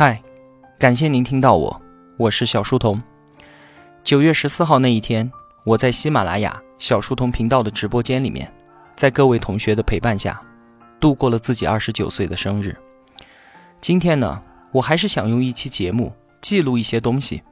[0.00, 0.22] 嗨，
[0.78, 1.82] 感谢您听到我，
[2.18, 3.02] 我是小书童。
[4.04, 5.28] 九月十四号那一天，
[5.64, 8.48] 我在喜马拉雅小书童频道的直播间里面，
[8.94, 10.40] 在各位同学的陪伴下，
[11.00, 12.76] 度过了自己二十九岁的生日。
[13.80, 14.40] 今天呢，
[14.70, 17.42] 我还是想用一期节目记录一些东西，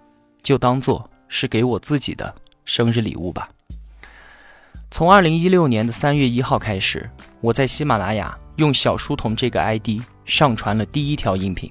[0.40, 2.32] 就当做是给我自己的
[2.64, 3.48] 生日礼物吧。
[4.92, 7.10] 从二零一六年的三月一号开始，
[7.40, 11.68] 我在喜马拉雅用小书童这个 ID 上传了第一条音频。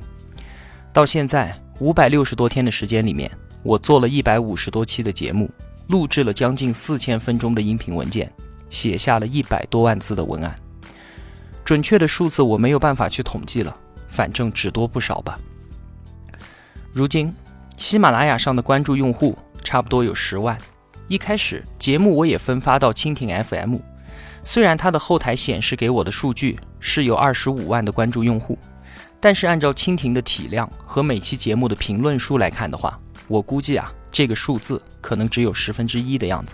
[0.95, 3.29] 到现在五百六十多天的时间里面，
[3.63, 5.51] 我做了一百五十多期的节目，
[5.87, 8.31] 录制了将近四千分钟的音频文件，
[8.69, 10.55] 写下了一百多万字的文案。
[11.65, 13.75] 准确的数字我没有办法去统计了，
[14.07, 15.37] 反正只多不少吧。
[16.93, 17.35] 如今，
[17.75, 20.57] 喜马拉雅上的关注用户差不多有十万。
[21.09, 23.79] 一开始节目我也分发到蜻蜓 FM，
[24.45, 28.57] 虽然它的后台显示给我的数据是有二十五万的关注用户。
[29.25, 32.95] 但是按照蜻蜓的体量和每期节目的评论数来看的话，
[33.27, 36.53] 我估计啊，这个数字可能只有十分之一的样子。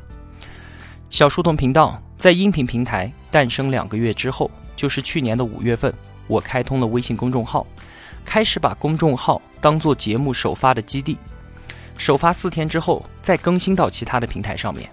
[1.09, 5.94] 小书童频道在音频平台诞生两个月之后，就是去年的五月份，
[6.28, 7.68] 我开通了微信公众号，
[8.23, 11.18] 开始把公众号当做节目首发的基地，
[11.98, 14.90] 首发四天之后再更新到其他的平台上面。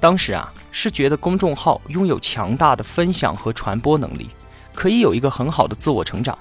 [0.00, 4.30] 当时啊，是觉得公众号拥有强大的分享和传播能力，
[4.72, 6.38] 可以有一个很好的自我成长。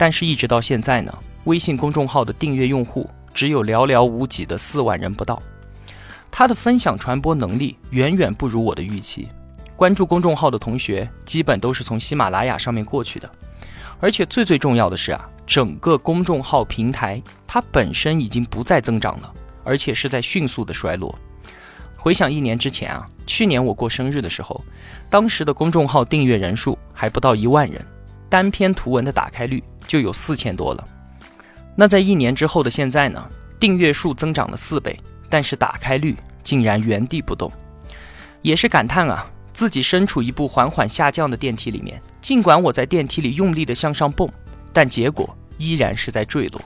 [0.00, 1.12] 但是，一直到现在呢，
[1.44, 5.42] 微信公众号的订阅用户只有寥寥无几的四万人不到，
[6.30, 9.28] 它的分享传播能力远远不如我的预期。
[9.76, 13.30] 关注公众号的同学基本都是从喜马拉雅上面过去的，
[14.00, 19.30] 而且最最重要的是啊，整个公众号平台它本身已经不再增长了，
[19.64, 21.14] 而且是在迅速的衰落。
[21.94, 24.64] 回想一年之前啊，去年我过生日的时候，
[25.10, 27.84] 当时的公众号订阅人数还不到一万人，
[28.30, 29.62] 单篇图文的打开率。
[29.90, 30.88] 就有四千多了。
[31.74, 33.28] 那在一年之后的现在呢？
[33.58, 34.96] 订阅数增长了四倍，
[35.28, 37.50] 但是打开率竟然原地不动，
[38.40, 42.00] 也是感叹啊，自己身处一部缓缓下降的电梯里面。
[42.22, 44.30] 尽管我在电梯里用力的向上蹦，
[44.72, 46.62] 但结果依然是在坠落。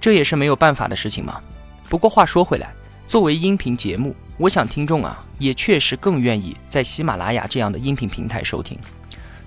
[0.00, 1.42] 这也是没有办法的事情嘛。
[1.90, 2.72] 不过话说回来，
[3.06, 8.78] 作为音频节目，我想听众啊，也确实更愿意在喜马拉雅这样的音频平台收听。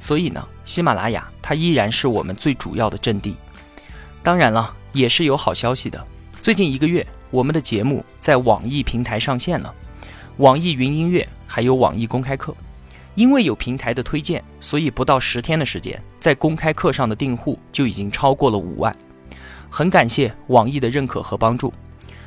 [0.03, 3.38] 所以呢，喜马拉雅它依然是我们最主要的阵地。
[4.22, 6.06] 当然了，也是有好消息的。
[6.41, 9.74] 最近一个月，我们的节目在网易平台上线了，
[10.40, 12.53] 网易云音乐还有网易公开课。
[13.16, 18.94] 因为有平台的推荐，所以不到十天的时间，在公开课上的订户就已经超过了五万。
[19.70, 21.74] 很感谢网易的认可和帮助。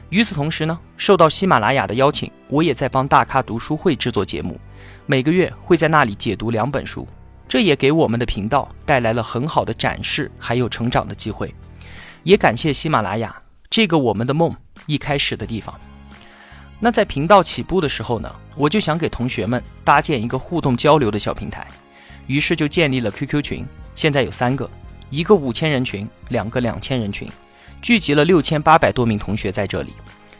[0.08, 4.58] 与此同时呢，受到喜马拉雅的邀请，我也在帮大咖读书会制作节目，
[5.04, 7.06] 每个月会在那里解读两本书。
[7.48, 11.54] 这也给我们的频道带来了很好的展示，还有成长的机会。
[12.22, 13.34] 也感谢喜马拉雅
[13.70, 14.54] 这个我们的梦
[14.86, 15.74] 一开始的地方。
[16.80, 21.66] 那在频道起步的时候呢，我就想给同学们搭建一个互动交流的小平台，
[22.26, 23.64] 于是就建立了 QQ 群。
[23.94, 24.68] 现在有三个，
[25.08, 27.28] 一个五千人群，两个两千人群，
[27.80, 29.92] 聚集了六千八百多名同学在这里。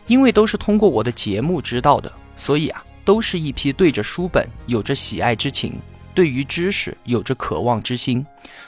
[0.06, 5.72] 因为都是通过我的节目知道的，所以啊，都是一批对着书本有着喜爱之情。
[6.16, 8.24] 对于知识有着渴望之心，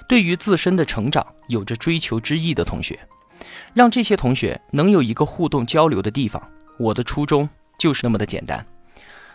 [0.07, 3.01] 对于自身的成长有着追求之意的同学，
[3.73, 6.47] 让这些同学能有一个互动交流的地方，
[6.79, 7.49] 我的初衷
[7.79, 8.65] 就是那么的简单。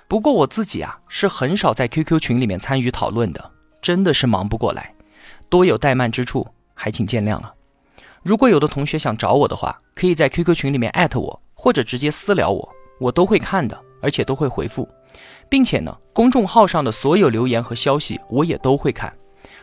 [0.08, 4.94] 不过我自己啊是很少在 QQ 群里面参与讨论的，真的是忙不过来，
[5.50, 7.52] 多有怠慢之处，还请见谅啊。
[8.22, 12.70] 如果有的同学想找我的话，可以在 QQ 群里面艾特我，或者直接私聊我，
[13.00, 14.88] 我都会看的，而且都会回复。
[15.50, 19.14] 并且呢，公众号上的所有留言和消息我也都会看，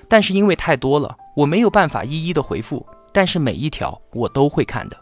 [0.09, 2.87] 但是因为太多了，我没有办法一一的回复。
[3.13, 4.97] 但是每一条我都会看的。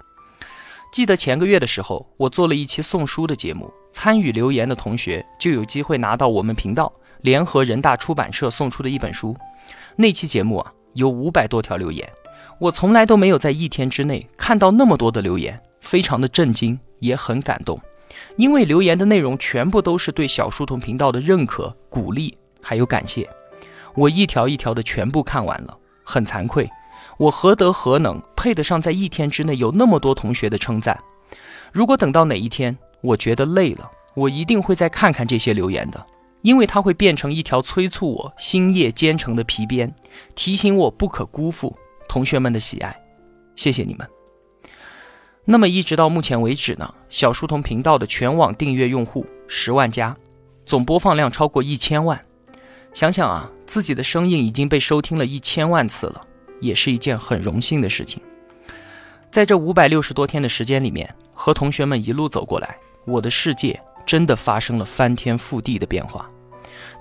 [0.91, 9.37] 记得前个月的时候，我做了一期送书的节目，参与留言的同学就有机会拿到我们频道联合人大出版社送出的一本书。
[9.97, 12.11] 那期节目啊，有五百多条留言，
[12.59, 17.79] 我从来都没有在一天之内看到那么多的留言，非常的震惊，也很感动。
[18.37, 23.29] 因为留言的内容全部都是对小书童频道的认可、鼓励，还有感谢，
[23.95, 26.69] 我一条一条的全部看完了，很惭愧，
[27.19, 30.99] 我何德何能配得上在一天之内有那么多同学的称赞？
[31.73, 36.07] 如果等到哪一天我觉得累了，我一定会再看看这些留言的，
[36.43, 39.95] 因为它会变成一条催促我星夜兼程的皮鞭，
[40.35, 41.77] 提醒我不可辜负
[42.09, 42.97] 同学们的喜爱。
[43.55, 44.18] 谢谢你们。
[45.51, 50.15] 那么一直到目前为止呢，小书童频道的全网订阅用户十万加，
[50.67, 52.23] 总播放量超过一千万。
[52.93, 56.21] 想想啊，自己的声音已经被收听了一千万次了，
[56.61, 58.21] 也是一件很荣幸的事情。
[59.31, 66.29] 在这五百六十多天的时间里面，和同学们一路走过来，我的世界真的发生了翻天覆地的变化。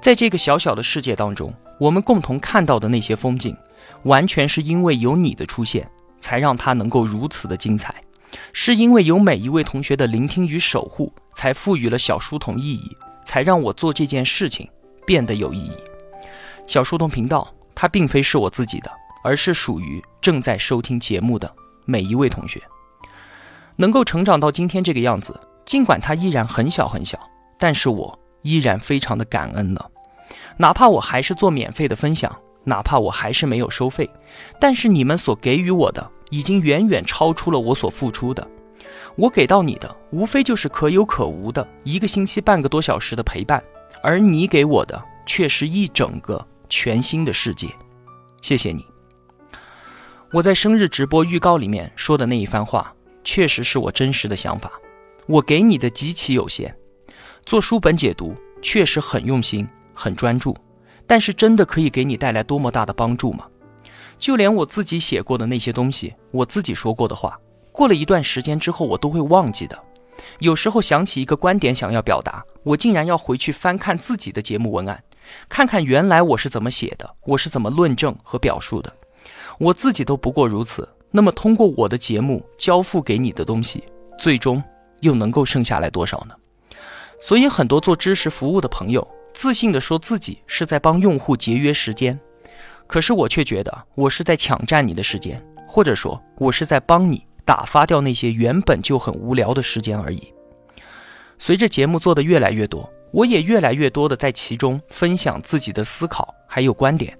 [0.01, 3.53] 在这个小小的世界当中，我们共同看到的那些风景，
[4.03, 5.85] 完全是因为有你的出现，
[6.21, 7.93] 才让它能够如此的精彩。
[8.53, 14.69] 是因为有每一位同学的聆听与守护，才赋予了小书童意义，才让我做这件事情
[15.05, 15.71] 变得有意义。
[16.65, 18.91] 小书童频道，它并非是我自己的，
[19.23, 21.51] 而是属于正在收听节目的
[21.85, 22.61] 每一位同学。
[23.77, 27.17] 能够成长到今天这个样子，尽管它依然很小很小，
[27.57, 29.89] 但是我依然非常的感恩了。
[30.57, 34.09] 哪怕我还是做免费的分享，哪怕我还是没有收费，
[34.59, 36.11] 但是你们所给予我的。
[36.29, 38.47] 已经远远超出了我所付出的。
[39.15, 43.63] 我给到你的，无非就是可有可无的一个星期半个多小时的陪伴，
[44.03, 47.67] 而你给我的却是一整个全新的世界。
[48.41, 48.85] 谢谢你。
[50.31, 52.93] 我在生日直播预告里面说的那一番话，
[53.23, 54.71] 确实是我真实的想法。
[55.25, 56.73] 我给你的极其有限，
[57.45, 60.55] 做书本解读确实很用心、很专注，
[61.07, 63.45] 但是真的可以给你带来多么大的帮助吗？
[64.19, 67.39] 就连我自己写过的那些东西，我自己说过的话，
[67.71, 69.77] 过了一段时间之后，我都会忘记的。
[70.39, 75.03] 有时候想起一个观点想要表达，我竟然要回去翻看自己的节目文案，
[75.47, 78.91] 看看原来我是怎么写的，我是怎么论证和表述的。
[79.59, 83.83] 我自己都不过如此，那么通过我的节目交付给你的东西，
[84.17, 84.61] 最终
[85.01, 86.33] 又能够剩下来多少呢？
[87.19, 92.19] 所以很多做知识服务的朋友，自信的说自己是在帮用户节约时间。
[92.87, 100.33] 可是我却觉得，我是在抢占你的时间，或者说，我是在帮你打发掉那些原本就很无聊的时间而已。
[101.37, 107.17] 随着节目做的越来越多，我也越来越多的在其中分享自己的思考还有观点。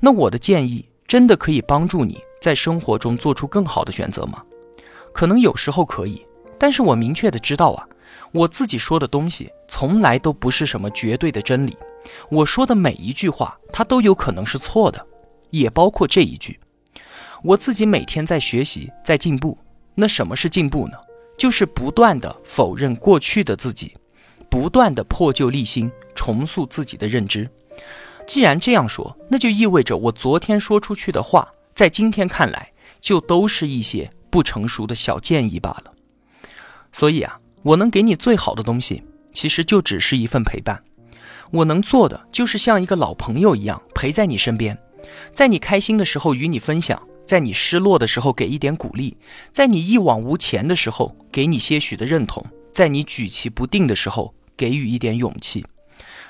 [0.00, 4.42] 那我的建议真的可以帮助你在生活中做出更好的选择吗？
[5.12, 6.26] 可能有时候可以，
[6.58, 7.86] 但是我明确的知道啊，
[8.32, 11.76] 我自己说的东西从来都不是什么绝对的真理。
[12.30, 15.06] 我说的每一句话，它都有可能是错的，
[15.50, 16.58] 也包括这一句。
[17.42, 19.56] 我自己每天在学习，在进步。
[19.94, 20.98] 那什么是进步呢？
[21.36, 23.94] 就是不断的否认过去的自己，
[24.48, 27.48] 不断的破旧立新，重塑自己的认知。
[28.26, 35.92] 既然这样说，那就意味着我昨天说出去的话，在今天看来，就都是一些不成熟的小建议罢了。
[36.92, 40.82] 所以啊，我能给你最好的东西，其实就只是一份陪伴。
[41.50, 44.78] 我能做的就是像一个老朋友一样陪在你身边，
[45.32, 49.16] 在你开心的时候与你分享，在你失落的时候给一点鼓励，
[49.52, 55.64] 在你一往无前的时候给你些许的认同，在你举棋不定的时候给予一点勇气，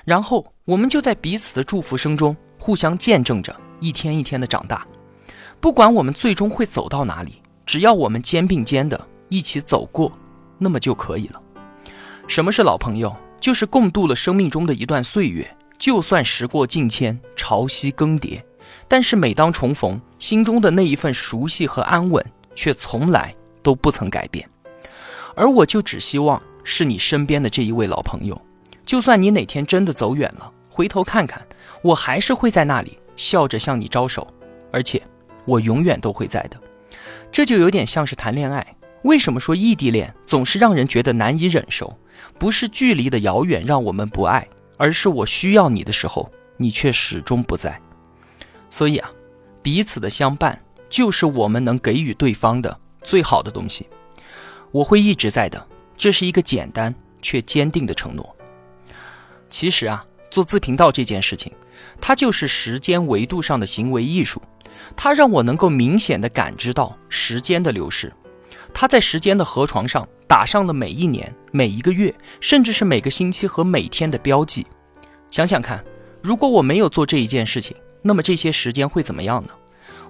[0.05, 4.87] 然后我们就在彼此的祝福声中互相见证着一天一天的长大。
[5.61, 10.12] 不管我们最终会走到哪里，只要我们肩并肩的一起走过，
[10.59, 11.43] 那么就可以了。
[12.29, 13.15] 什么是老朋友？
[13.40, 15.49] 就是共度了生命中的一段岁月，
[15.79, 18.43] 就算时过境迁，潮汐更迭，
[18.87, 22.25] 但是每当重逢，心中的那一份熟悉和安稳，
[22.55, 24.49] 却从来都不曾改变。
[25.35, 28.40] 而我就只希望是你身边的这一位老朋友，
[28.85, 31.41] 就算你哪天真的走远了，回头看看，
[31.82, 34.26] 我还是会在那里笑着向你招手，
[34.73, 35.00] 而且
[35.44, 36.56] 我永远都会在的。
[37.31, 38.67] 这就有点像是谈恋爱，
[39.03, 41.96] 为什么说异地恋总是让人觉得难以忍受？
[42.39, 44.46] 不是距离的遥远让我们不爱，
[44.77, 47.81] 而是我需要你的时候，你却始终不在。
[48.70, 49.10] 所以啊，
[49.63, 53.89] 彼此的相伴就是我们能给予对方的最好的东西。
[54.70, 58.37] 我会一直在的，这是一个简单却坚定的承诺。
[59.48, 61.51] 其实啊，做自频道这件事情，
[62.01, 64.43] 它就是时间维度上的行为艺术，
[64.94, 68.13] 它让我能够明显的感知到时间的流逝。
[68.72, 74.67] 他在时间的河床上打上了每一年、每一个月，甚至是每个星期和每天的标记。
[75.31, 75.84] 想想看，
[76.22, 79.51] 如果我没有做这一件事情，那么这些时间会怎么样呢？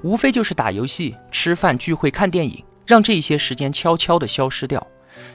[0.03, 4.87] 无非就是打游戏、吃饭、聚会、看电影，让这些时间悄悄地消失掉。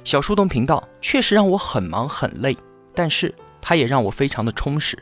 [0.04, 2.56] 小树洞频道确实让我很忙很累，
[2.94, 4.98] 但是它也让我非常的充实。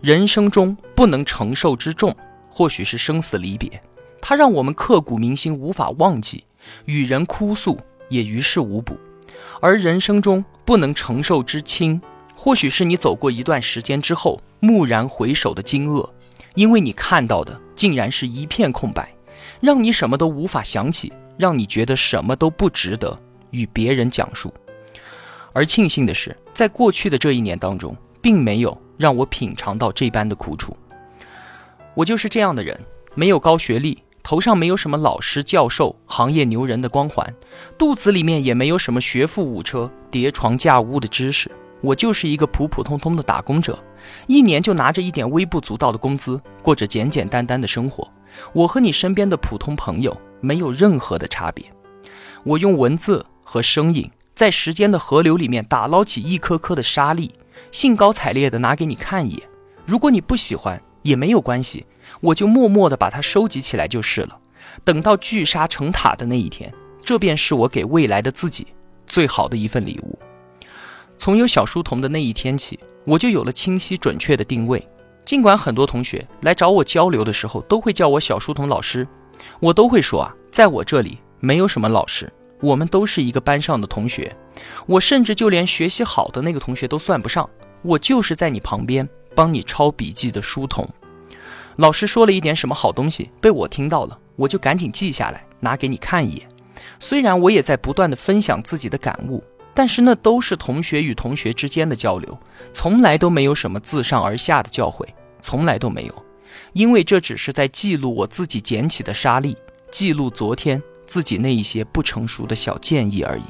[0.00, 2.14] 人生中不能承受之重，
[2.48, 3.82] 或许是生死离别，
[4.20, 6.44] 它让我们刻骨铭心，无法忘记。
[6.84, 7.78] 与人哭诉
[8.08, 8.96] 也于事无补，
[9.60, 12.00] 而人生中不能承受之轻，
[12.34, 16.08] 或许是你走过一段时间之后蓦然回首的惊愕，
[16.54, 19.14] 因为你看到的竟然是一片空白，
[19.60, 23.18] 让你什么都无法想起，让你觉得什么都不值得
[23.50, 24.52] 与别人讲述。
[25.52, 30.76] 而庆幸的是，在过去的这一年当中，并没有让我品尝到这般的苦楚。
[31.94, 32.78] 我就是这样的人，
[33.14, 34.02] 没有高学历。
[34.24, 37.34] 头上没有什么老师、教授、行业牛人的光环，
[37.76, 41.50] 肚子里面也没有什么学富五车、叠床架屋的知识。
[41.82, 43.78] 我就是一个普普通通的打工者，
[44.26, 48.10] 一年就拿着一点微不足道的工资，过着简简单单的生活。
[48.54, 51.62] 我和你身边的普通朋友没有任何的差别。
[52.44, 57.30] 我用文字和声音，在时间的河流里面打捞起一颗颗的沙粒，
[57.70, 59.42] 兴高采烈地拿给你看一眼。
[59.84, 61.84] 如果你不喜欢也没有关系，
[62.20, 64.38] 我就默默地把它收集起来就是了。
[64.82, 66.72] 等到聚沙成塔的那一天，
[67.04, 68.66] 这便是我给未来的自己
[69.06, 70.18] 最好的一份礼物。
[71.16, 74.84] 从有小书童的那一天起，我就有了清晰准确的定位。
[75.24, 79.06] 尽管很多同学来找我交流的时候都会叫我小书童老师，
[79.60, 82.30] 我都会说啊，在我这里没有什么老师，
[82.60, 84.34] 我们都是一个班上的同学。
[84.86, 87.48] 我甚至就连学习好的那个同学都算不上，
[87.82, 90.86] 我就是在你旁边帮你抄笔记的书童。
[91.76, 96.48] 老师说了一点什么好东西，被我听到了，我就赶紧记下来，拿给你看一眼。
[96.98, 99.42] 虽然我也在不断的分享自己的感悟。
[99.76, 102.38] 但是那都是同学与同学之间的交流，
[102.72, 105.04] 从来都没有什么自上而下的教诲，
[105.40, 106.24] 从来都没有，
[106.74, 109.56] 因为这只是在记录我自己捡起的沙粒，
[109.90, 113.42] 记录昨天自己那一些不成熟的小建议而已。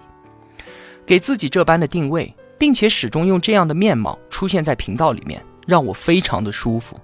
[1.04, 6.98] 给自己这般的定位，并且始终用这样的面貌出现在频道里面，让我非常的舒服。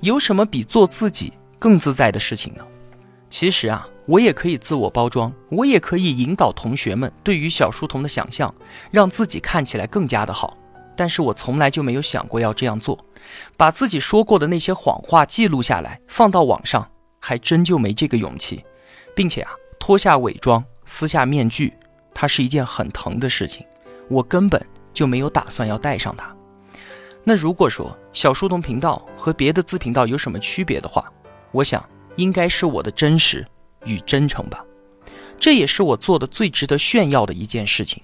[0.00, 2.64] 有什么比做自己更自在的事情呢？
[3.28, 3.86] 其实啊。
[4.06, 8.52] 我也可以自我包装，我也可以引导同学们对于小书童的想象，
[8.90, 10.56] 让自己看起来更加的好。
[10.96, 12.98] 但是我从来就没有想过要这样做，
[13.56, 18.64] 把自己说过的那些谎话记录下来放到网上，还真就没这个勇气。
[19.14, 21.72] 并且啊，脱下伪装，撕下面具，
[22.12, 23.64] 它是一件很疼的事情，
[24.08, 24.60] 我根本
[24.92, 26.34] 就没有打算要戴上它。
[27.24, 31.04] 那如果说小书童频道和别的自频道有什么区别的话，
[31.52, 31.84] 我想
[32.16, 33.46] 应该是我的真实。
[33.86, 34.62] 与真诚吧，
[35.38, 38.02] 这也是我做的最值得炫耀的一件事情。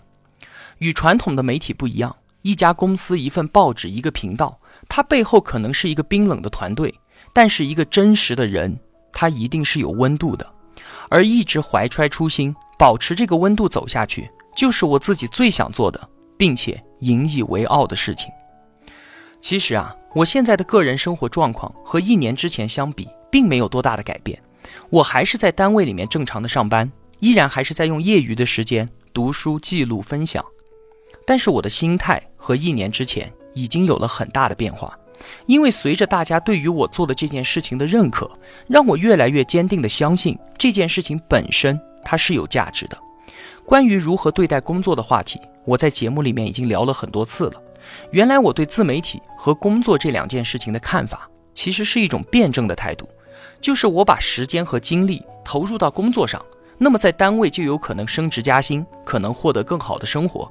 [0.78, 4.58] 与传统的媒体不一样，一家公司、一份报纸、一个频道，
[4.88, 6.94] 它背后可能是一个冰冷的团队，
[7.34, 8.74] 但是一个真实的人，
[9.12, 10.50] 他一定是有温度的。
[11.10, 16.08] 而一直怀揣初心，保持这个温度走下去，就是我自己最想做的，
[16.38, 18.30] 并且引以为傲的事情。
[19.48, 24.36] 其实啊，我现在的个人生活状况和一年之前相比，并没有多大的改变。
[24.90, 30.44] 我还是在单位里面正常的上班，依然还是在用业余的时间读书、记录、分享。
[31.24, 34.98] 但是我的心态和一年之前已经有了很大的变化，
[35.46, 38.28] 因为随着大家对于我做的这件事情的认可，
[38.66, 42.98] 让我越来越坚定的相信这件事情本身它是有价值的。
[43.64, 47.62] 关于如何对待工作的话题，我在节目里面已经聊了很多次了。
[48.10, 53.08] 原来我对自媒体和工作这两件事情的看法，其实是一种辩证的态度。
[53.60, 56.44] 就是我把时间和精力投入到工作上，
[56.78, 60.50] 那么在单位就有可能升职加薪，可能获得更好的生活。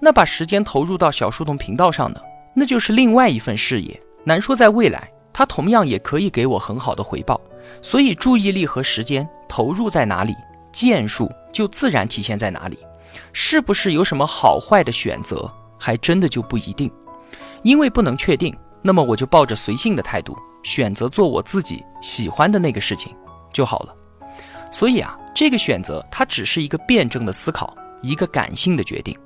[0.00, 2.20] 那把时间投入到小书童频道上呢，
[2.54, 4.00] 那就是另外一份事业。
[4.24, 7.40] 难说在未来，它同样也可以给我很好的回报。
[7.82, 10.34] 所以注意力和时间投入在哪里，
[10.72, 12.78] 建树就自然体现在哪里。
[13.32, 16.90] 是不是有什么好坏的选择，还真的就不一定。
[17.62, 20.36] 因为不能确定，那么我就抱着随性的态度。
[20.62, 23.14] 选择做我自己喜欢的那个事情
[23.52, 23.94] 就好了。
[24.72, 29.16] 所以啊，这个选择它只是一个辩证的思考，一个感性的决定。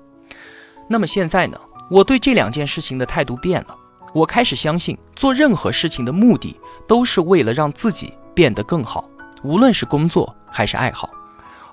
[0.87, 1.59] 那么现在呢，
[1.91, 3.75] 我对这两件事情的态度变了。
[4.13, 6.55] 我开始相信，做任何事情的目的
[6.87, 9.09] 都是为了让自己变得更好，
[9.43, 11.09] 无论是工作还是爱好。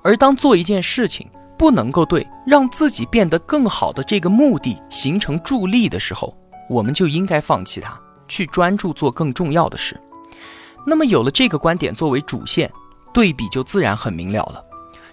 [0.01, 6.35] 而当做一件事情不能够对让自己变得更好的这个目的形成助力的时候，
[6.69, 7.99] 我们就应该放弃它。
[8.29, 9.97] 去专注做更重要的事，
[10.85, 12.69] 那么有了这个观点作为主线，
[13.13, 14.61] 对比就自然很明了了。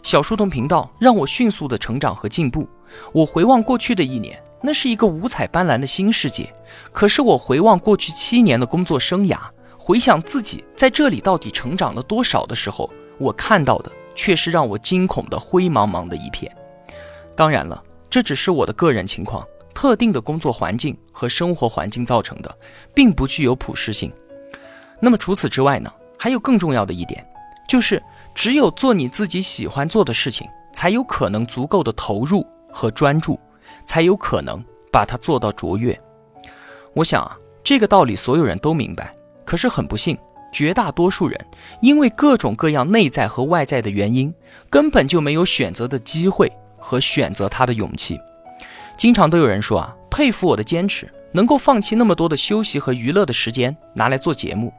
[0.03, 2.69] 小书童频道让我迅速的成长和进步。
[3.13, 6.53] 我回望过去的一年，那是一个五彩斑斓的新世界。
[6.93, 9.39] 可是我回望过去七年的工作生涯，
[9.79, 16.50] 回想自己在这里到底成长了多少的时候，我看到的却是让我惊恐的灰茫茫的一片。
[17.37, 19.47] 当然了，这只是我的个人情况。
[19.75, 22.59] 特定的工作环境和生活环境造成的，
[22.94, 24.11] 并不具有普适性。
[25.00, 25.92] 那么除此之外呢？
[26.16, 27.26] 还有更重要的一点，
[27.68, 28.00] 就是
[28.37, 33.38] 只有做你自己喜欢做的事情，才有可能足够的投入和专注，
[33.85, 36.00] 才有可能把它做到卓越。
[36.94, 39.12] 我想啊，这个道理所有人都明白。
[39.44, 40.16] 可是很不幸，
[40.54, 41.38] 绝大多数人
[41.82, 44.32] 因为各种各样内在和外在的原因，
[44.70, 48.18] 根本就没有选择的机会和选择他的勇气。
[48.96, 54.73] 经常都有人说啊，佩服我的坚持，能够放弃那么多的休息和娱乐的时间拿来做节目。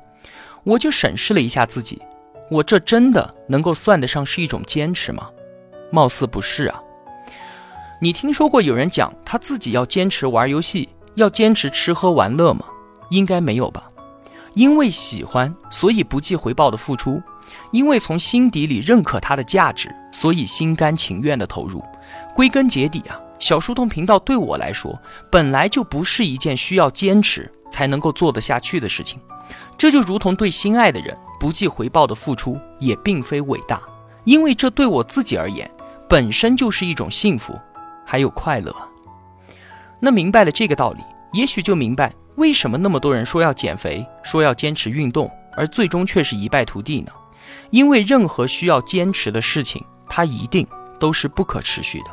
[0.63, 2.01] 我就审视了一下自己，
[2.50, 5.29] 我这真的能够算得上是一种坚持吗？
[5.91, 6.82] 貌似不是啊。
[8.01, 12.65] 你听说过有人讲他自己要坚持玩游戏，要坚持吃喝玩乐吗？
[13.10, 13.89] 应该没有吧。
[14.56, 17.22] 因为喜欢，所以不计回报的付出；
[17.72, 21.84] 因为从心底里认可它的价值，所以心甘情愿的投入。
[22.34, 24.98] 归根结底啊，小书童频道对我来说，
[25.30, 29.20] 本来就不是一件需要坚持才能够做得下去的事情。
[29.78, 33.82] 这就如同对心爱的人不计回报的付出，也并非伟大，
[34.24, 35.70] 因为这对我自己而言，
[36.10, 37.54] 本身就是一种幸福。
[38.08, 38.72] 还有快乐。
[40.00, 41.02] 那明白了这个道理，
[41.34, 47.12] 也许就明白为什么那么多人说要减肥，说要坚持运动，而最终却是一败涂地呢？
[47.70, 50.68] 因为任何需要坚持的事情，它一定
[51.00, 52.06] 都是不可持续的。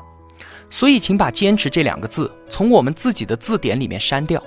[0.71, 4.43] 所以，请把“坚持”这两个字从我们自己的字典里面删掉。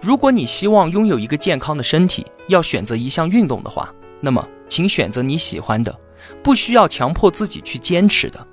[0.00, 5.98] 如果你希望拥有一个健康的身体，要选择一项运动的话，那么请选择你喜欢的，
[6.42, 8.46] 不需要强迫自己去坚持的。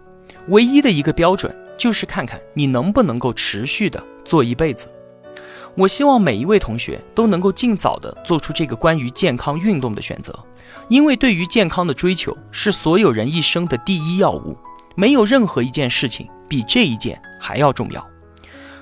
[0.48, 1.56] 唯一的一个标准。
[1.82, 4.88] 就是看看你能不能够持续的做一辈子。
[5.76, 10.38] 我希望每一位同学都能够尽早的做出这个关于健康运动的选择，
[10.90, 14.58] 因为对于健康的追求是所有人一生的第一要务，
[14.96, 18.06] 没有任何一件事情比这一件还要重要。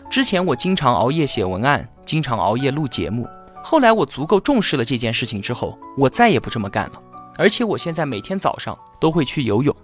[0.10, 3.28] 之前我经常熬夜写文案，经常熬夜录节目，
[3.64, 6.94] 后来我足够重视了这件事情之后，我再也不这么干了。
[7.38, 9.76] 而且我现在每天早上都会去游泳，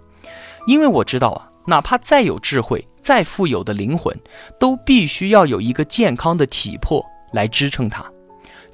[0.66, 1.48] 因为我知道啊。
[1.66, 4.16] 哪怕再有智慧、再富有的灵魂，
[4.58, 8.04] 都必须要有一个健康的体魄来支撑它。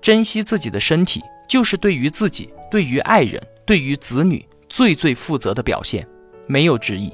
[0.00, 6.06] 珍惜自己的身体，就是对于自己、对于爱人、对于子女最最负责的表现，
[6.46, 7.12] 没有之一。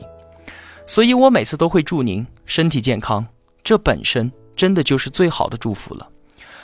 [0.86, 3.26] 所以我每次都会祝您身体健康，
[3.62, 6.08] 这本身真的就是最好的祝福了。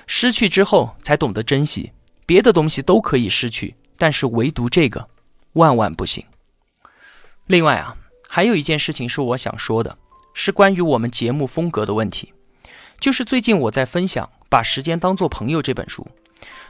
[0.07, 1.93] 失去之后才懂得珍惜，
[2.27, 5.09] 别的东西都可以失去，但是唯独这个，
[5.53, 6.25] 万万不行。
[7.47, 7.97] 另外啊。
[8.35, 9.97] 还有一件事情是我想说的，
[10.33, 12.33] 是关于我们节目风格的问题。
[12.99, 16.09] 就是最近我在分享《把时间当作朋友》这本书，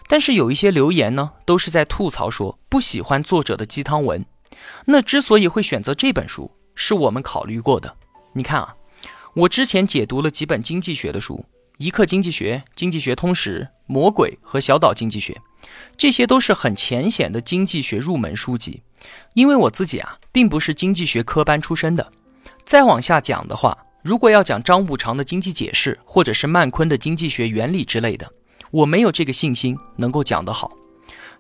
[0.06, 4.26] 但是有一些留言呢，都是在吐槽说不喜欢作者的鸡汤文。
[4.84, 7.96] 那之所以会选择这本书，是我们考虑过的。
[8.34, 8.76] 你看啊，
[9.32, 11.36] 我之前解读了几本经济学的书，
[11.78, 15.32] 《一刻经济学》《经济学通识》《魔鬼》和《小岛经济学》，
[15.96, 18.82] 这些都是很浅显的经济学入门书籍。
[19.34, 22.12] 因为我自己啊，并不是经济学科班出身的。
[22.64, 28.30] 再往下讲的话，如果要讲张五常的经济解释，或者是曼昆的经济学原理之类的，
[28.70, 30.72] 我没有这个信心能够讲得好。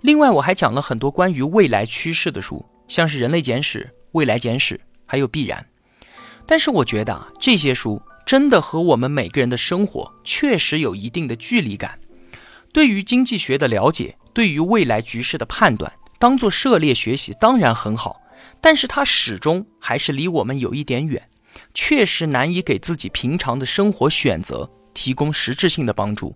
[0.02, 3.80] 另外，我还讲了很多关于未来趋势的书，像是《人类简史》
[4.12, 4.74] 《未来简史》，
[5.06, 5.66] 还有《必然》。
[6.46, 11.98] 但是我觉得啊，这些书真的和我们每个人的生活确实有一定的距离感。
[12.70, 15.90] 对于经济学的了解，对于未来局势的判断。
[16.24, 18.18] 当做涉猎学习当然很好，
[18.58, 21.28] 但是它始终还是离我们有一点远，
[21.74, 26.34] 确实难以给自己平常的生活选择提供实质性的帮助。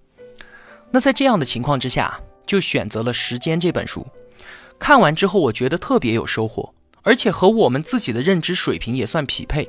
[0.90, 4.06] 那在这样的情况之下，就选择了《时间》这本书。
[4.78, 9.66] 看完之后，我觉得特别有收获，而且和我们自己的认知水平也算匹配。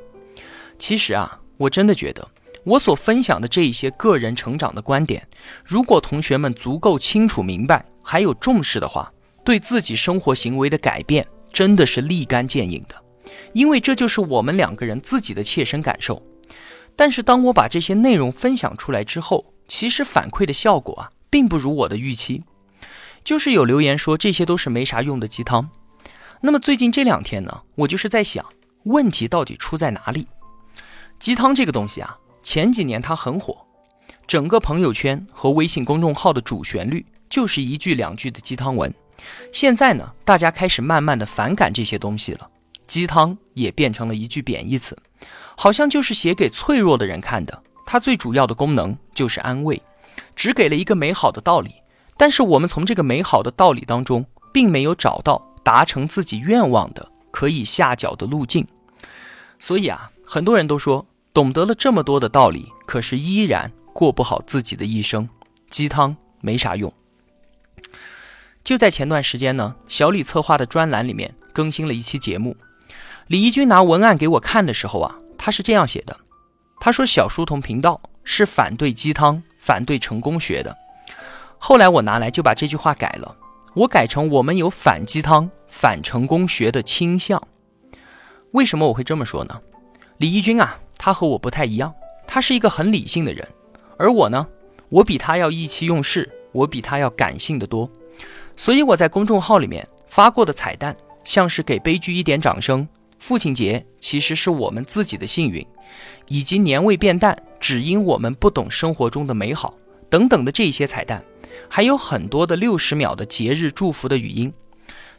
[0.78, 2.28] 其实啊，我真的觉得
[2.64, 5.26] 我所分享的这一些个人成长的观点，
[5.64, 9.10] 如果同学们足够清楚明白，还有重视的话。
[9.44, 12.94] 对自己生活行为的改变真的是立竿见影的，
[13.52, 16.22] 因为这就是我们两个人自己的切身感受。
[16.94, 22.42] 但是当我把这些内容分享出来之后，其实反馈的效果啊，并不如我的预期。
[23.24, 25.70] 就是有留言说这些都是没啥用的鸡汤。
[26.40, 28.44] 那么最近这两天呢，我就是在想，
[28.84, 30.26] 问题到底出在哪里？
[31.18, 33.66] 鸡汤这个东西啊，前几年它很火，
[34.26, 38.92] 整个朋友圈和微信公众号的主旋律就是一句两句的鸡汤文。
[39.52, 42.48] 现在呢，大家开始慢慢的反感这些东西了，
[42.86, 44.96] 鸡汤也变成了一句贬义词，
[45.56, 47.62] 好像就是写给脆弱的人看的。
[47.84, 49.80] 它最主要的功能就是安慰，
[50.36, 51.74] 只给了一个美好的道理，
[52.16, 58.66] 但是我们从这个美好的道理当中，并没有找到达成自己愿望的可以下脚的路径。
[59.58, 61.04] 所以啊，很多人都说，
[61.34, 65.28] 懂得了这么多的道理，可是依然过不好自己的一生，
[65.68, 66.92] 鸡汤没啥用。
[68.62, 72.56] 就在前段时间呢，小李策划的专栏里面更新了一期节目。
[73.26, 76.16] 李义军拿文案给我看的时候啊，他是这样写的：
[76.80, 80.76] 他说小书童频道是反对鸡汤、反对成功学的。
[81.58, 83.36] 后来我拿来就把这句话改了，
[83.74, 87.42] 我改成我们有反鸡汤、反成功学的倾向。
[88.52, 89.60] 为什么我会这么说呢？
[90.18, 91.94] 李义军啊，他和我不太一样，
[92.26, 93.46] 他是一个很理性的人，
[93.96, 94.46] 而我呢，
[94.88, 97.90] 我比他要意气用事，我比他要感性的多。
[98.62, 100.94] 所以我在公众号里面发过的彩蛋，
[101.24, 102.86] 像是给悲剧一点掌声，
[103.18, 105.66] 父亲节其实是我们自己的幸运，
[106.28, 109.74] 以及年味变淡，只因我们不懂生活中的美好
[110.10, 111.24] 等等的这些彩蛋，
[111.70, 114.52] 还有很多的六十秒的节日祝福的语音，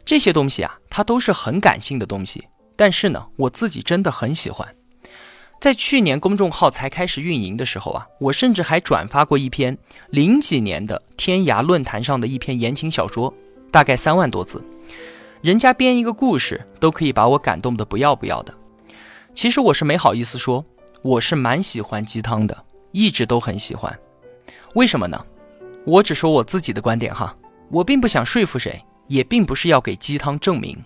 [0.04, 2.46] 这些东西啊，它都是很感性的东西。
[2.76, 4.72] 但是呢，我自己真的很喜欢。
[5.62, 9.78] 在去年公众号才开始运营的时候啊，我甚至还转发过一篇
[10.10, 13.32] 零几年的天涯论坛上的一篇言情小说，
[13.70, 14.60] 大概三万多字。
[15.40, 18.52] 人家编一个故事都可以把我感动的不要不要的。
[19.34, 20.64] 其实我是没好意思说，
[21.00, 23.96] 我是蛮喜欢鸡汤的，一直都很喜欢。
[24.74, 25.24] 为什么呢？
[25.86, 27.36] 我只说我自己的观点哈，
[27.70, 30.76] 我并不想说服谁，也并不是要给鸡汤证明。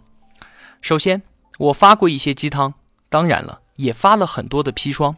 [0.83, 1.23] 首先，
[1.57, 2.75] 我发过一些鸡汤，
[3.09, 5.17] 当然了，也发了很多的砒霜。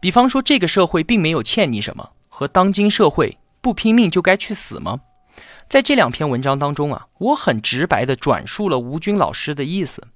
[0.00, 5.00] 比方说，这个社会并没有欠你什么，和当今社会不拼命就该去死吗？
[5.68, 10.08] 在这两篇文章当中啊，我很直白地转述了吴军老师的意思，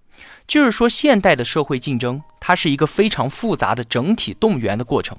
[0.49, 5.17] 就是说现代的社会竞争，它是一个非常复杂的整体动员的过程，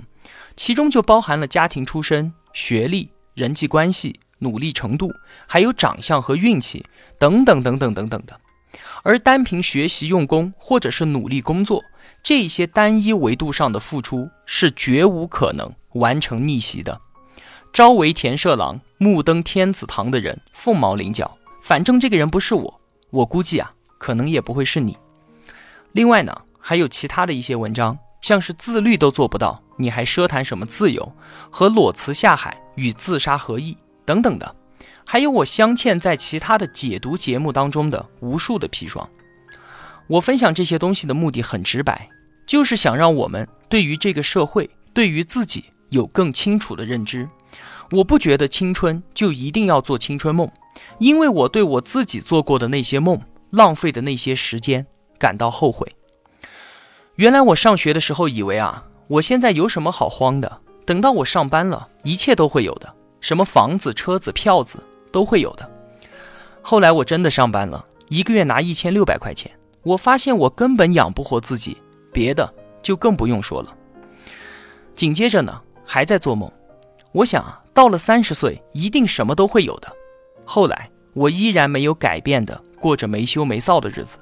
[0.56, 5.12] 其中就包含了家庭出身、学历、人际关系、努力程度，
[5.48, 6.86] 还有长相和运气
[7.18, 8.40] 等等等等等等的。
[9.04, 11.82] 而单凭学习用功或者是努力工作，
[12.26, 17.00] 这些单一维度上的付出是绝无可能完成逆袭的。
[17.72, 21.38] 朝为田舍郎，暮登天子堂的人凤毛麟角。
[21.62, 24.98] 反正这个人不是我，我估计啊，可能也不会是你。
[25.92, 31.14] 另外呢，还有其他的一些文章，像是自律都做不到，你还奢谈什么自由？
[31.52, 33.78] 和裸辞下海与自杀何异？
[34.04, 34.56] 等等的。
[35.06, 39.08] 还有我镶嵌在其他的解读节目当中的无数的砒霜。
[40.08, 42.10] 我分享这些东西的目的很直白，
[42.46, 47.28] 就是想让我们对于这个社会，对于自己有更清楚的认知。
[47.92, 50.50] 我不觉得青春就一定要做青春梦，
[51.00, 54.86] 因为我对我自己做过的那些梦，浪费的那些时间
[55.20, 55.88] 感到后悔。
[57.16, 60.60] 原来我上学的时候以为啊，我现在有什么好慌的？
[60.86, 65.70] 等到我上班了，一切都会有的，什么房子、车子、票子都会有的。
[66.62, 69.52] 后来我真的上班了，一个月拿一千六百块钱，
[69.84, 71.78] 我发现我根本养不活自己，
[72.16, 72.50] 别的
[72.82, 73.76] 就更不用说了。
[74.96, 76.50] 紧接着呢，还在做梦。
[77.12, 79.92] 我想啊，到了三十岁，一定什么都会有的。
[80.46, 84.18] 后来，我依然没有改变的过着没羞没臊的日子。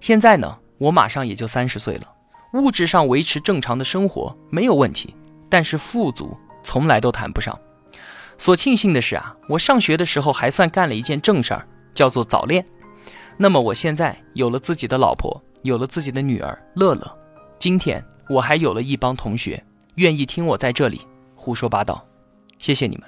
[0.00, 2.12] 现在呢，我马上也就三十岁了，
[2.54, 5.14] 物质上维持正常的生活没有问题，
[5.48, 7.56] 但是富足从来都谈不上。
[8.36, 12.64] 所庆幸的是啊，我上学的时候还算干了一件正事儿，叫做早恋。
[13.36, 17.18] 那么我现在有了自己的老婆，有了自己的女儿乐乐。
[17.58, 19.62] 今天我还有了一帮同学
[19.94, 21.00] 愿意听我在这里
[21.34, 22.04] 胡说八道。
[22.58, 23.04] 谢谢你们，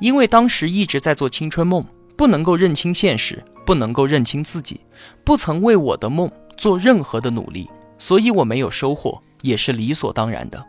[0.00, 1.84] 因为当时一直在做青春梦，
[2.16, 4.80] 不能够认清现实，不能够认清自己，
[5.24, 10.64] 不曾为我的梦做任何的努力，所以我没有收获，也是理所当然的。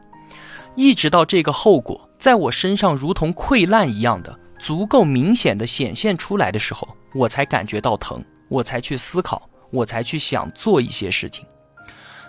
[0.76, 11.46] 一直到这个后果在我身上如同溃烂一样的足够明显的显现出来的时候，我才感觉到疼，我才去思考，我才去想做一些事情。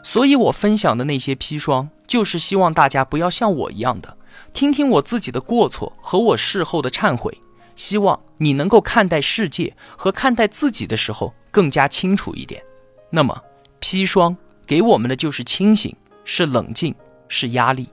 [0.02, 4.16] 所以我分享的那些砒霜，就是希望大家不要像我一样的。
[4.52, 7.36] 听听我自己的过错和我事后的忏悔，
[7.74, 12.62] 希望你能够看待世界和看待自己的时候更加清楚一点。
[13.10, 13.42] 那么，
[13.80, 16.94] 砒霜给我们的就是清醒，是冷静，
[17.28, 17.88] 是压力。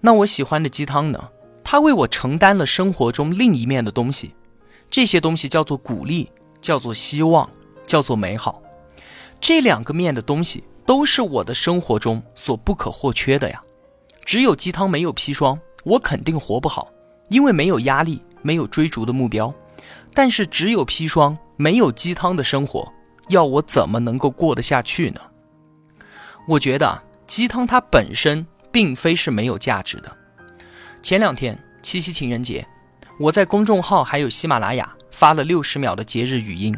[0.00, 1.28] 那我喜欢的鸡汤呢？
[1.64, 4.34] 它为我承担了生活中另一面的东西，
[4.88, 6.30] 这些东西叫做鼓励，
[6.62, 7.50] 叫做希望，
[7.86, 8.62] 叫做美好。
[9.40, 13.62] 这两个面的东西都是我的生活中所不可或缺的呀。
[14.24, 16.88] 只有鸡汤没有砒霜，我肯定活不好，
[17.28, 19.54] 因为没有压力，没有追逐的目标。
[20.12, 22.92] 但是只有砒霜没有鸡汤的生活，
[23.28, 25.20] 要我怎么能够过得下去呢？
[26.48, 30.10] 我觉得鸡汤它本身并非是没有价值的。
[31.02, 32.66] 前两天七夕情人节，
[33.18, 36.74] 我在公众号还有喜马拉雅发了六十秒的节日语音，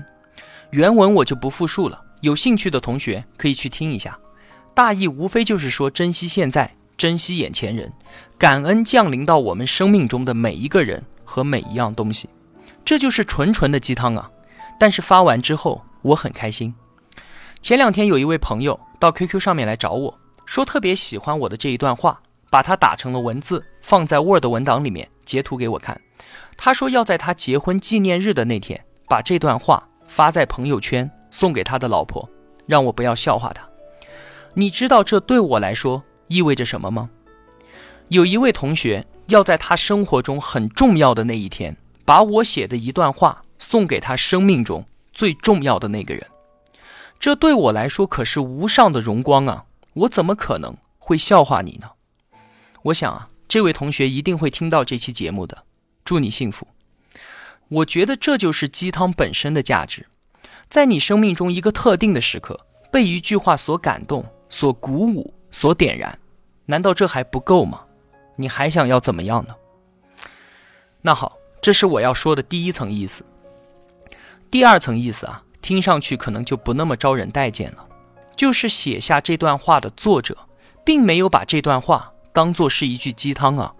[0.71, 4.19] 原文我就不复述了，有兴趣的同学可以去听一下。
[4.75, 6.75] 大意无非就是说珍惜现在。
[6.97, 7.93] 珍惜眼前人，
[8.37, 12.29] 感恩降临到我们生命中的每一个人和每一样东西，
[12.85, 14.29] 这就是纯纯的鸡汤啊！
[14.81, 16.75] 但是发完之后，我很开心。
[17.63, 26.01] 前两天有一位朋友到 QQ 上面来找我说，特别喜欢我的这一段话，把它打成了文字，放在 Word 文档里面，截图给我看。
[26.57, 32.29] 他说要在他结婚纪念日的那天，把这段话发在朋友圈，送给他的老婆，
[32.66, 33.64] 让我不要笑话他。
[34.55, 36.03] 你知道这对我来说？
[36.27, 37.09] 意味着什么吗？
[38.09, 46.27] 有一位同学要在他生活中很重要的那一天，把我写的一段话送给他生命中最重要的那个人。
[47.21, 49.64] 这对我来说可是无上的荣光啊！
[49.94, 51.90] 我怎么可能会笑话你呢？
[52.83, 55.64] 我想啊，这位同学一定会听到这期节目的。
[56.05, 56.66] 祝你幸福。
[57.69, 60.07] 我觉得这就是鸡汤本身的价值，
[60.69, 62.59] 在你生命中一个特定的时刻，
[62.91, 66.19] 被一句话所感动、所鼓舞、所点燃，
[66.67, 67.83] 难道这还不够吗？
[68.37, 69.55] 你还想要怎么样呢？
[71.03, 73.25] 那好，这是我要说的第一层意思。
[74.51, 75.43] 第二层意思啊。
[75.61, 77.85] 听上去可能就不那么招人待见了，
[78.35, 80.35] 就是写下这段话的作者，
[80.83, 83.75] 并没有把这段话当做是一句鸡汤啊，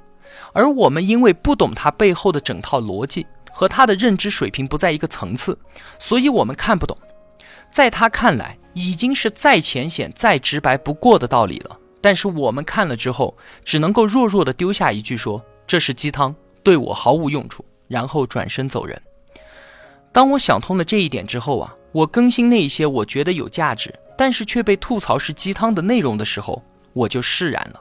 [0.53, 3.27] 而我们因为不懂他背后的整套逻辑，
[3.59, 5.59] 和他的认知水平不在一个层次，
[5.99, 6.97] 所以我们看不懂。
[7.73, 19.03] 在他看来，已经是再浅显、再直白不过的道理了，但是我们看了之后，只能够弱弱的丢下一句说：“这是鸡汤，对我毫无用处。”然后转身走人。
[20.13, 27.81] 当我想通了这一点之后啊，我更新那些我觉得有价值，但是却被吐槽是鸡汤的内容的时候，我就释然了，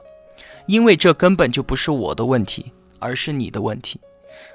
[0.66, 4.00] 因为这根本就不是我的问题，而是你的问题。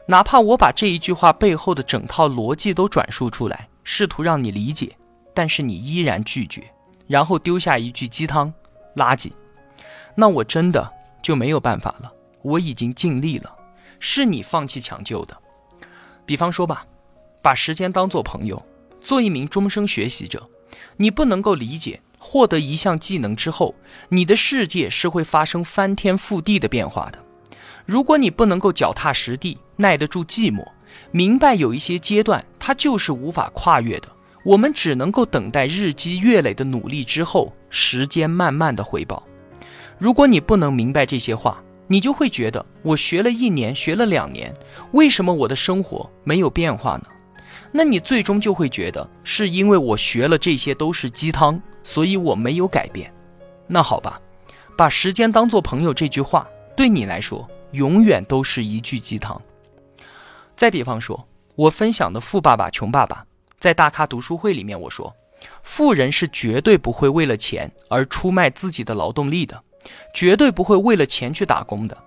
[0.06, 4.96] 哪怕我把这一句话背后的整套逻辑都转述出来，试图让你理解，
[5.34, 6.64] 但是你依然拒绝，
[7.08, 8.54] 然后丢下一句鸡汤
[8.96, 9.32] 垃圾，
[10.16, 12.12] 那我真的就没有办法了。
[12.42, 13.56] 我已经尽力了，
[14.00, 15.38] 是你放弃抢救的。
[16.26, 16.86] 比方说吧。
[17.44, 18.66] 把时间当做朋友，
[19.02, 20.50] 做一名终生学习者。
[20.96, 23.76] 你不能够理解，获得一项技能之后，
[24.08, 27.20] 你的世界是会发生翻天覆地的变化的。
[27.86, 30.66] 如果你不能够脚踏实地，耐得住寂寞，
[31.12, 34.08] 明白有一些阶段它就是无法跨越的，
[34.46, 39.22] 我们只能够等待日积月累的努力之后，时间慢慢的回报。
[39.98, 44.54] 如果你不能明白这些话，你就会觉得我学了一年，学了两年，
[44.92, 47.04] 为什么我的生活没有变化呢？
[47.72, 53.14] 那你最终就会觉得是因为我学了这些都是鸡汤，所以我没有改变。
[53.68, 54.20] 那好吧，
[54.78, 59.40] 把时间当做朋友这句话对你来说永远都是一句鸡汤。
[60.56, 63.18] 再比方说，我分享的《富爸爸穷爸爸》
[63.60, 65.14] 在大咖读书会里面，我说，
[65.62, 69.62] 富人是绝对不会为了钱而出卖自己的劳动力的，
[70.14, 71.98] 绝对不会为了钱去打工的。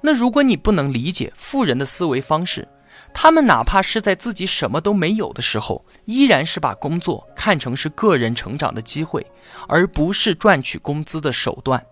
[0.00, 2.66] 那如果你不能理解富人的思维方式，
[3.12, 9.24] 他们哪怕是在自己什么都没有的时候，依然是把工作看成是个人成长的机会，
[9.68, 11.84] 而不是赚取工资的手段。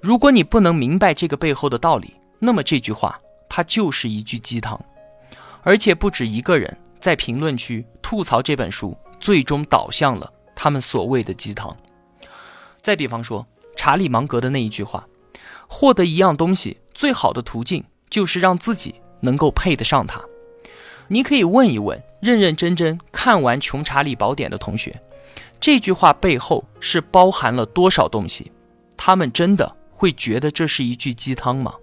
[0.00, 4.80] 如果你不能明白这个背后的道理，那么这句话它就是一句鸡汤。
[5.62, 11.76] 而且不止一个人在评论区吐槽这本书，最终导向了他们所谓的鸡汤。
[12.80, 13.46] 再比方说，
[13.76, 15.06] 查理芒格的那一句话
[15.68, 20.22] ：“获得一样东西最好的途径，就是让自己能够配得上它。”
[21.08, 25.00] 你可以问一问认认真真看完《穷查理宝典》的同学，
[25.60, 28.52] 这句话背后是包含了多少东西？
[28.96, 31.74] 他们真的会觉得这是一句鸡汤吗？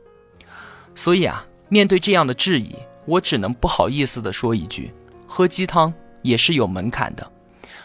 [0.96, 2.74] 所以啊，面对这样的质疑，
[3.06, 4.94] 我只能不好意思地说一句：
[5.28, 7.32] 喝鸡汤也是有门槛的。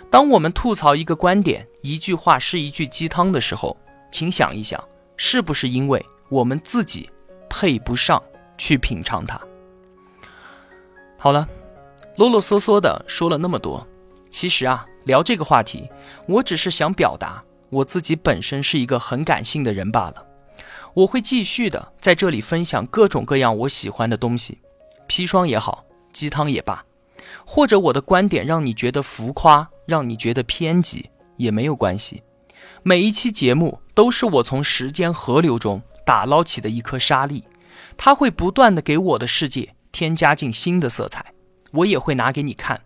[0.09, 3.77] 当我们吐槽一个观点、一句话是一句鸡汤的时候，
[4.11, 4.83] 请想一想，
[5.17, 7.11] 是不是因为我们自己
[7.49, 8.21] 配不上
[8.57, 9.41] 去品尝它？
[11.19, 11.47] 好了，
[12.17, 13.87] 啰啰嗦嗦的说了那么多，
[14.31, 15.89] 其实啊，聊这个话题，
[16.27, 20.27] 我只是想表达我自己本身是一个很感性的人罢了。
[20.95, 24.59] 我会继续的在这里分享各种各样我喜欢的东西，
[25.09, 26.85] 砒霜也好，鸡汤也罢，
[27.45, 32.23] 或者我的观点让你觉得浮夸，让你觉得偏激也没有关系。
[32.83, 37.45] 每一期节目都是我从时间河流中打捞起的一颗沙粒，
[37.97, 39.75] 它会不断的给我的世界。
[39.93, 41.25] 添加进新的色彩，
[41.73, 42.81] 我也会拿给你看。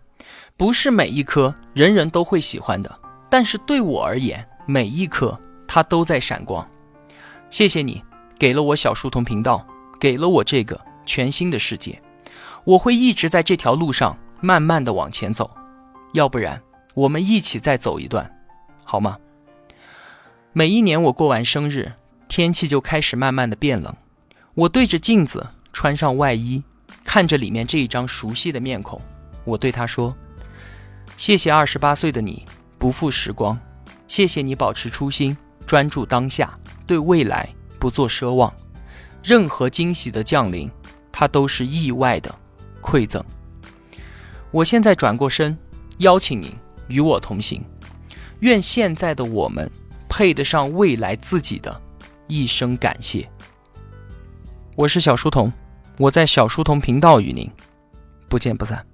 [0.57, 6.67] 不是每一颗人人都会喜欢的，但是对我而言，每一颗它都在闪光。
[7.55, 8.03] 谢谢你
[8.37, 9.65] 给了我小书童频道，
[9.97, 12.01] 给了我这个全新的世界。
[12.65, 15.49] 我会一直在这条路上慢慢的往前走，
[16.11, 16.61] 要不然
[16.93, 18.29] 我们一起再走一段，
[18.83, 19.17] 好吗？
[20.51, 21.93] 每一年我过完生日，
[22.27, 23.95] 天气就开始慢慢的变冷，
[24.53, 26.61] 我对着镜子穿上外衣。
[27.05, 28.99] 看着里面这一张熟悉的面孔，
[29.45, 30.13] 我对他说
[31.15, 32.45] ：“谢谢二十八岁的你
[32.77, 33.57] 不负时光，
[34.09, 36.53] 谢谢你保持初心，专注当下，
[36.85, 37.47] 对未来
[37.79, 38.53] 不做奢望。
[39.23, 40.69] 任何惊喜的降临，
[41.11, 42.33] 它都是意外的
[42.81, 43.23] 馈赠。
[44.51, 45.57] 我现在转过身，
[45.97, 46.51] 邀请您
[46.87, 47.63] 与我同行。
[48.39, 49.69] 愿现在的我们
[50.07, 51.81] 配得上未来自己的
[52.27, 53.27] 一声感谢。”
[54.77, 55.51] 我是小书童。
[55.97, 57.49] 我在小书童频道与您
[58.27, 58.85] 不见不散。